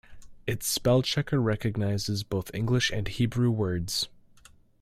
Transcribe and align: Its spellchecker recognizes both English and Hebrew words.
Its 0.47 0.79
spellchecker 0.79 1.37
recognizes 1.43 2.23
both 2.23 2.49
English 2.55 2.89
and 2.89 3.07
Hebrew 3.07 3.51
words. 3.51 4.07